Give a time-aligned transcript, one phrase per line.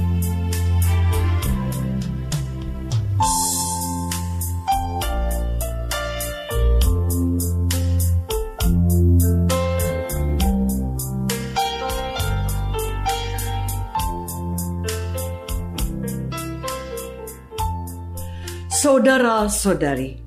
[18.91, 20.19] Saudara-saudari,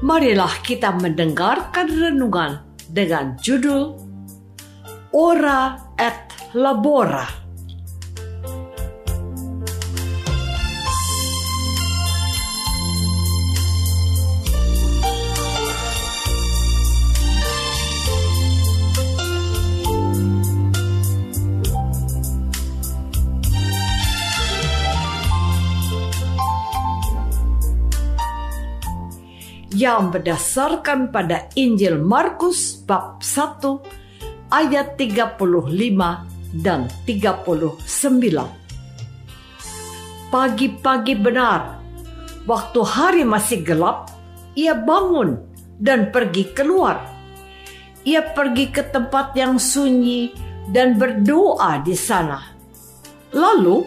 [0.00, 4.00] marilah kita mendengarkan renungan dengan judul
[5.12, 7.43] Ora et Labora.
[29.84, 35.36] Yang berdasarkan pada Injil Markus bab 1 ayat 35
[36.64, 37.84] dan 39.
[40.32, 41.84] Pagi-pagi benar,
[42.48, 44.08] waktu hari masih gelap,
[44.56, 45.36] ia bangun
[45.76, 47.04] dan pergi keluar.
[48.08, 50.32] Ia pergi ke tempat yang sunyi
[50.72, 52.40] dan berdoa di sana.
[53.36, 53.84] Lalu,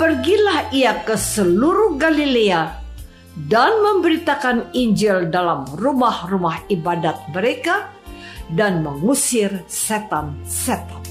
[0.00, 2.77] pergilah ia ke seluruh Galilea
[3.46, 7.86] dan memberitakan Injil dalam rumah-rumah ibadat mereka
[8.50, 11.06] dan mengusir setan-setan.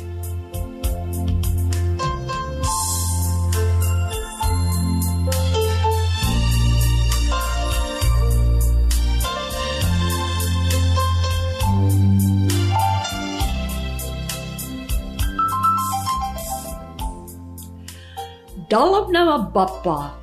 [18.68, 20.20] Dalam nama Bapa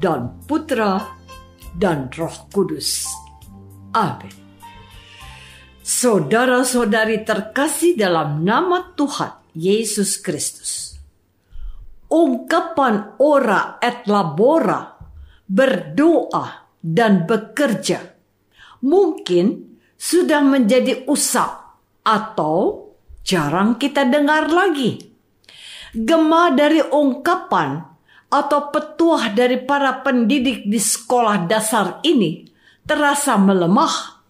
[0.00, 1.20] dan Putra
[1.76, 3.08] dan Roh Kudus.
[3.92, 4.32] Amin.
[5.82, 10.94] Saudara-saudari terkasih dalam nama Tuhan Yesus Kristus.
[12.12, 14.94] Ungkapan ora et labora,
[15.48, 17.98] berdoa dan bekerja,
[18.84, 22.90] mungkin sudah menjadi usap atau
[23.22, 24.98] jarang kita dengar lagi.
[25.92, 27.91] Gema dari ungkapan
[28.32, 32.48] atau petuah dari para pendidik di sekolah dasar ini
[32.88, 34.24] terasa melemah.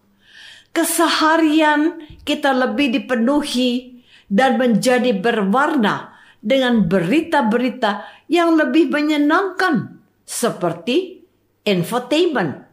[0.74, 11.22] Keseharian kita lebih dipenuhi dan menjadi berwarna dengan berita-berita yang lebih menyenangkan seperti
[11.62, 12.66] infotainment,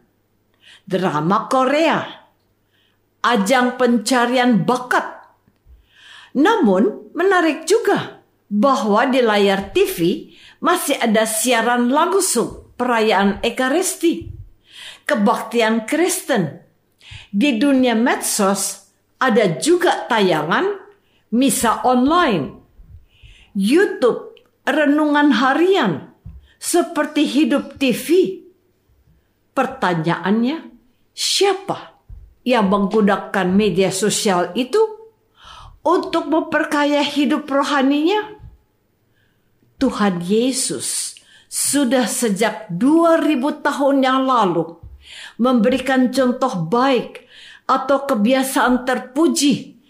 [0.88, 2.02] drama Korea,
[3.22, 5.06] ajang pencarian bakat.
[6.34, 10.29] Namun menarik juga bahwa di layar TV
[10.60, 14.28] masih ada siaran langsung perayaan Ekaristi,
[15.08, 16.64] kebaktian Kristen.
[17.30, 20.80] Di dunia medsos ada juga tayangan
[21.34, 22.56] misa online,
[23.54, 24.34] YouTube,
[24.64, 26.14] renungan harian,
[26.56, 28.40] seperti hidup TV.
[29.54, 30.70] Pertanyaannya,
[31.14, 32.00] siapa
[32.46, 34.80] yang menggunakan media sosial itu
[35.84, 38.39] untuk memperkaya hidup rohaninya?
[39.80, 41.16] Tuhan Yesus
[41.48, 44.76] sudah sejak 2000 tahun yang lalu
[45.40, 47.24] memberikan contoh baik
[47.64, 49.80] atau kebiasaan terpuji,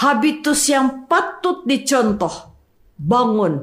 [0.00, 2.56] habitus yang patut dicontoh.
[2.94, 3.60] Bangun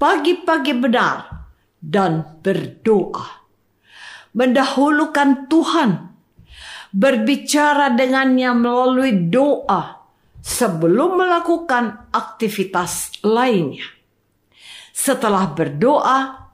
[0.00, 1.28] pagi-pagi benar
[1.76, 3.44] dan berdoa.
[4.32, 5.90] Mendahulukan Tuhan,
[6.94, 10.08] berbicara dengannya melalui doa
[10.38, 13.97] sebelum melakukan aktivitas lainnya.
[14.98, 16.50] Setelah berdoa,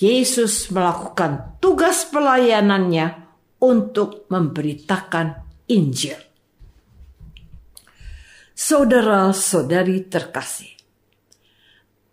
[0.00, 3.20] Yesus melakukan tugas pelayanannya
[3.60, 6.16] untuk memberitakan Injil.
[8.56, 10.72] Saudara-saudari terkasih,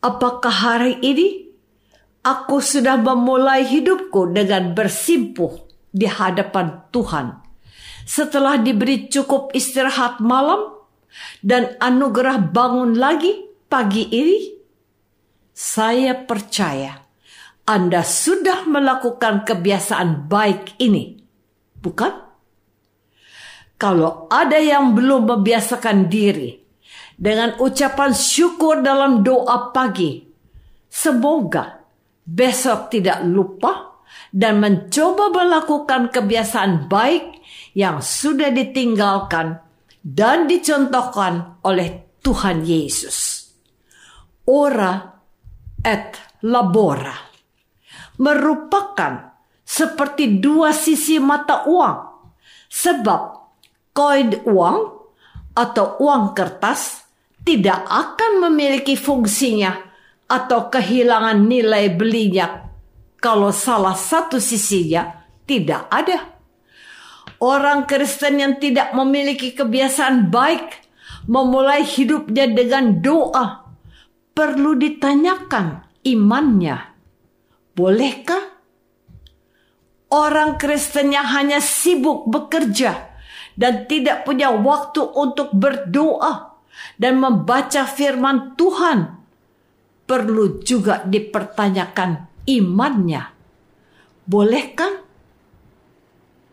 [0.03, 1.47] apakah hari ini
[2.27, 5.63] aku sudah memulai hidupku dengan bersimpuh
[5.95, 7.39] di hadapan Tuhan
[8.03, 10.75] setelah diberi cukup istirahat malam
[11.39, 14.58] dan anugerah bangun lagi pagi ini?
[15.59, 17.03] Saya percaya
[17.67, 21.19] Anda sudah melakukan kebiasaan baik ini,
[21.83, 22.15] bukan?
[23.75, 26.63] Kalau ada yang belum membiasakan diri
[27.19, 30.23] dengan ucapan syukur dalam doa pagi,
[30.88, 31.83] semoga
[32.23, 34.00] besok tidak lupa
[34.31, 37.44] dan mencoba melakukan kebiasaan baik
[37.75, 39.59] yang sudah ditinggalkan
[40.07, 43.51] dan dicontohkan oleh Tuhan Yesus.
[44.47, 45.19] Ora
[45.83, 47.15] et labora.
[48.19, 51.97] Merupakan seperti dua sisi mata uang.
[52.69, 53.21] Sebab
[53.95, 54.77] koin uang
[55.55, 57.03] atau uang kertas
[57.43, 59.73] tidak akan memiliki fungsinya
[60.29, 62.69] atau kehilangan nilai belinya
[63.17, 66.39] kalau salah satu sisinya tidak ada.
[67.39, 70.87] Orang Kristen yang tidak memiliki kebiasaan baik
[71.25, 73.69] memulai hidupnya dengan doa
[74.39, 76.95] perlu ditanyakan imannya.
[77.75, 78.56] Bolehkah?
[80.07, 83.19] Orang Kristen yang hanya sibuk bekerja
[83.59, 86.56] dan tidak punya waktu untuk berdoa
[86.95, 89.19] dan membaca firman Tuhan,
[90.07, 93.36] perlu juga dipertanyakan imannya.
[94.24, 95.03] Bolehkah?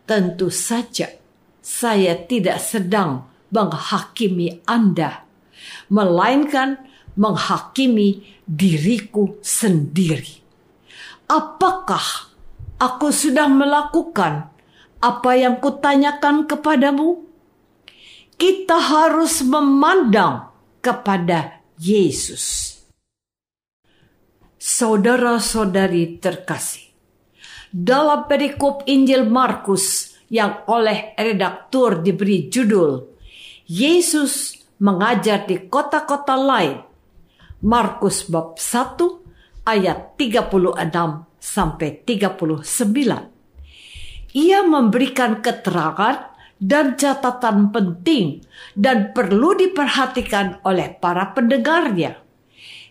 [0.03, 1.07] Tentu saja,
[1.63, 5.23] saya tidak sedang menghakimi Anda,
[5.87, 6.83] melainkan
[7.17, 10.45] menghakimi diriku sendiri.
[11.27, 12.31] Apakah
[12.79, 14.47] aku sudah melakukan
[15.03, 17.25] apa yang kutanyakan kepadamu?
[18.37, 22.77] Kita harus memandang kepada Yesus.
[24.61, 26.93] Saudara-saudari terkasih,
[27.73, 32.99] dalam perikop Injil Markus yang oleh redaktur diberi judul
[33.67, 36.86] Yesus mengajar di kota-kota lain.
[37.63, 40.53] Markus bab 1 ayat 36
[41.41, 43.37] sampai 39
[44.37, 46.29] ia memberikan keterangan
[46.61, 48.45] dan catatan penting
[48.77, 52.21] dan perlu diperhatikan oleh para pendengarnya.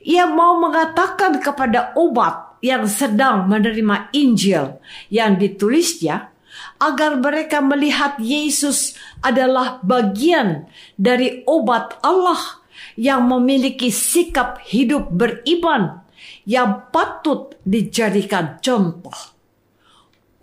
[0.06, 6.34] Ia mau mengatakan kepada umat yang sedang menerima Injil yang ditulisnya
[6.82, 10.66] agar mereka melihat Yesus adalah bagian
[10.98, 12.65] dari umat Allah
[12.98, 16.04] yang memiliki sikap hidup beriman
[16.48, 19.36] yang patut dijadikan contoh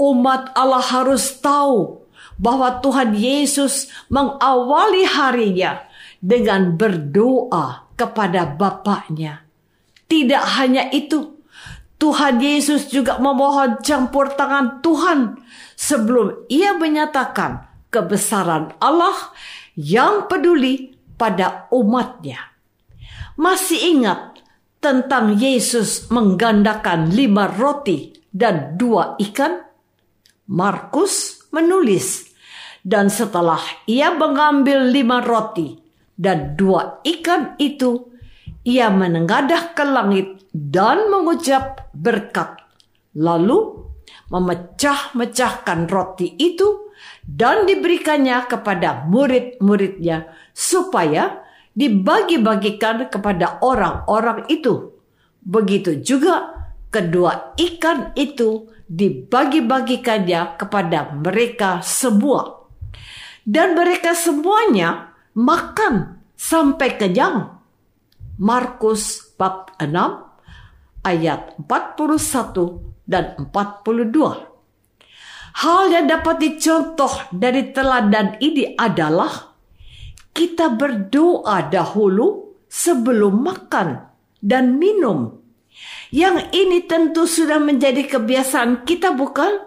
[0.04, 2.04] umat Allah harus tahu
[2.36, 5.86] bahwa Tuhan Yesus mengawali harinya
[6.20, 9.46] dengan berdoa kepada Bapaknya.
[10.10, 11.40] Tidak hanya itu,
[12.02, 15.40] Tuhan Yesus juga memohon campur tangan Tuhan
[15.80, 19.16] sebelum ia menyatakan kebesaran Allah
[19.78, 20.93] yang peduli
[21.24, 22.52] pada umatnya.
[23.40, 24.44] Masih ingat
[24.84, 29.64] tentang Yesus menggandakan lima roti dan dua ikan?
[30.52, 32.28] Markus menulis,
[32.84, 35.80] dan setelah ia mengambil lima roti
[36.20, 38.12] dan dua ikan itu,
[38.68, 42.60] ia menengadah ke langit dan mengucap berkat.
[43.16, 43.88] Lalu
[44.34, 46.90] memecah-mecahkan roti itu
[47.22, 51.46] dan diberikannya kepada murid-muridnya supaya
[51.78, 54.98] dibagi-bagikan kepada orang-orang itu.
[55.46, 62.66] Begitu juga kedua ikan itu dibagi-bagikannya kepada mereka semua.
[63.44, 67.60] Dan mereka semuanya makan sampai kenyang.
[68.40, 69.94] Markus bab 6
[71.06, 74.12] ayat 41 dan 42.
[75.54, 79.54] Hal yang dapat dicontoh dari teladan ini adalah
[80.34, 84.02] kita berdoa dahulu sebelum makan
[84.42, 85.44] dan minum
[86.14, 89.66] yang ini tentu sudah menjadi kebiasaan kita bukan?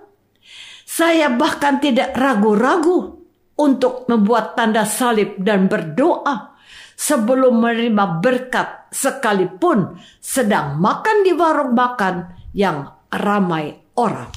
[0.87, 3.19] Saya bahkan tidak ragu-ragu
[3.59, 6.55] untuk membuat tanda salib dan berdoa
[6.95, 14.33] sebelum menerima berkat sekalipun sedang makan di warung makan yang ramai orang.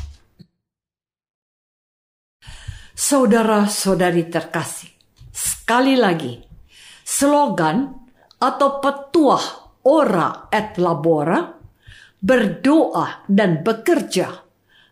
[2.99, 4.91] Saudara-saudari terkasih,
[5.31, 6.35] sekali lagi,
[7.07, 7.95] slogan
[8.37, 9.45] atau petuah
[9.87, 11.55] ora et labora,
[12.19, 14.27] berdoa dan bekerja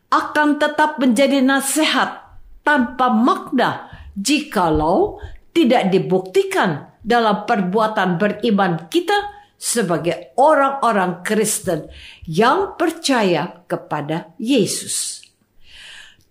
[0.08, 5.20] akan tetap menjadi nasihat tanpa makna jikalau
[5.52, 11.90] tidak dibuktikan dalam perbuatan beriman kita sebagai orang-orang Kristen
[12.30, 15.26] yang percaya kepada Yesus.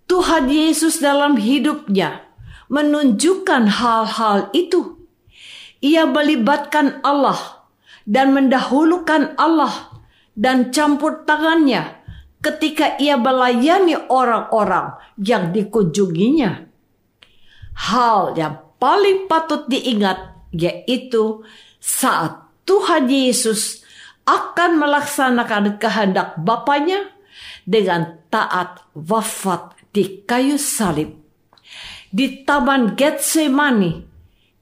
[0.07, 2.23] Tuhan Yesus dalam hidupnya
[2.71, 5.03] menunjukkan hal-hal itu.
[5.83, 7.67] Ia melibatkan Allah
[8.07, 9.99] dan mendahulukan Allah
[10.39, 11.99] dan campur tangannya
[12.39, 16.71] ketika ia melayani orang-orang yang dikunjunginya.
[17.77, 21.43] Hal yang paling patut diingat yaitu
[21.83, 23.87] saat Tuhan Yesus
[24.27, 27.15] akan melaksanakan kehendak Bapaknya
[27.63, 31.15] dengan taat wafat di kayu salib.
[32.11, 34.03] Di taman Getsemani,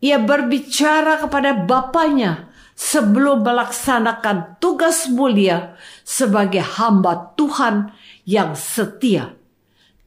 [0.04, 7.94] ia berbicara kepada Bapaknya sebelum melaksanakan tugas mulia sebagai hamba Tuhan
[8.28, 9.32] yang setia.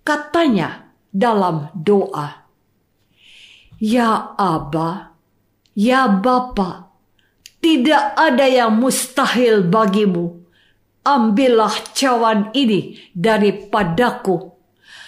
[0.05, 2.45] Katanya dalam doa,
[3.81, 5.17] Ya Aba,
[5.75, 6.86] Ya Bapa,
[7.59, 10.43] tidak ada yang mustahil bagimu.
[11.07, 14.57] Ambillah cawan ini daripadaku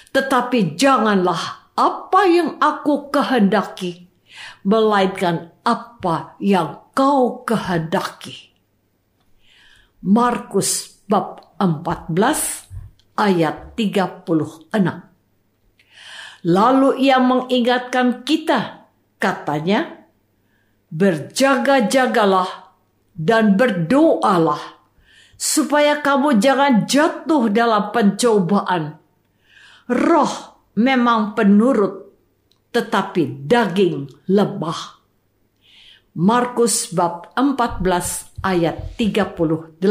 [0.10, 4.10] tetapi janganlah apa yang aku kehendaki,
[4.66, 8.52] melainkan apa yang kau kehendaki.
[10.02, 14.72] Markus bab 14 ayat 36.
[16.40, 18.88] Lalu ia mengingatkan kita,
[19.20, 19.99] katanya,
[20.90, 22.74] berjaga-jagalah
[23.14, 24.82] dan berdoalah
[25.40, 29.00] supaya kamu jangan jatuh dalam pencobaan
[29.90, 32.14] roh memang penurut,
[32.70, 35.02] tetapi daging lemah.
[36.14, 39.82] Markus bab 14 ayat 38.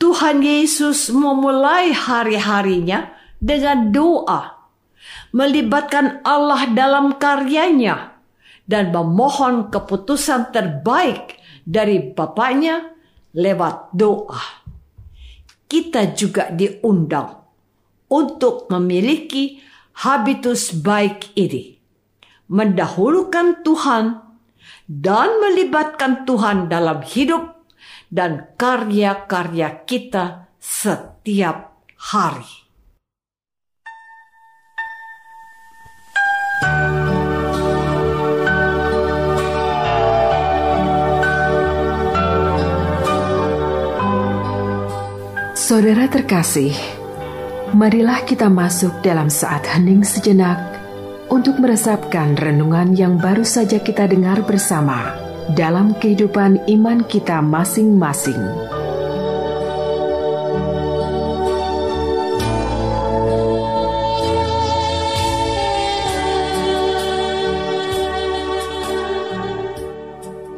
[0.00, 4.68] Tuhan Yesus memulai hari-harinya dengan doa,
[5.32, 8.09] melibatkan Allah dalam karyanya,
[8.70, 12.94] dan memohon keputusan terbaik dari Bapaknya
[13.34, 14.62] lewat doa.
[15.66, 17.34] Kita juga diundang
[18.06, 19.58] untuk memiliki
[20.06, 21.82] habitus baik ini.
[22.50, 24.18] Mendahulukan Tuhan
[24.86, 27.66] dan melibatkan Tuhan dalam hidup
[28.10, 32.60] dan karya-karya kita setiap hari.
[45.70, 46.74] Saudara terkasih,
[47.78, 50.58] Marilah kita masuk dalam saat hening sejenak
[51.30, 55.14] untuk meresapkan renungan yang baru saja kita dengar bersama
[55.54, 58.42] dalam kehidupan iman kita masing-masing.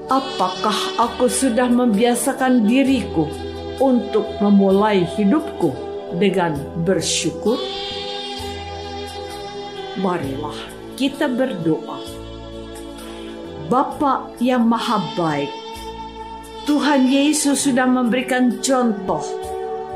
[0.08, 3.51] Apakah aku sudah membiasakan diriku
[3.82, 5.92] untuk memulai hidupku?
[6.16, 7.56] dengan bersyukur,
[10.00, 10.58] marilah
[10.98, 12.00] kita berdoa.
[13.72, 15.48] Bapa yang maha baik,
[16.68, 19.24] Tuhan Yesus sudah memberikan contoh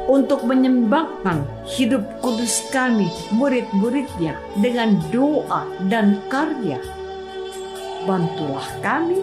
[0.09, 1.45] untuk menyembahkan
[1.77, 6.81] hidup kudus kami, murid-muridnya, dengan doa dan karya.
[8.07, 9.21] Bantulah kami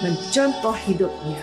[0.00, 1.42] mencontoh hidupnya,